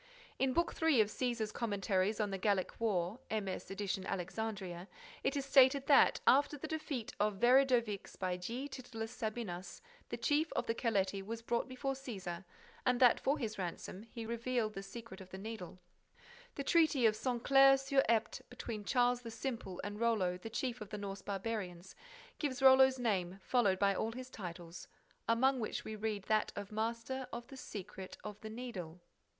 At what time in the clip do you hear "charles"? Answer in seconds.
18.83-19.21